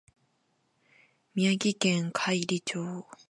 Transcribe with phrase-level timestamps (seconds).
[1.35, 3.05] 宮城県亘理町